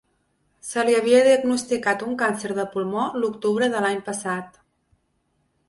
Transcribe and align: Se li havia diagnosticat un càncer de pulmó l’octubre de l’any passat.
Se 0.69 0.85
li 0.87 0.95
havia 0.99 1.19
diagnosticat 1.27 2.07
un 2.09 2.17
càncer 2.23 2.51
de 2.61 2.67
pulmó 2.73 3.05
l’octubre 3.21 3.71
de 3.77 3.85
l’any 3.87 4.03
passat. 4.11 4.61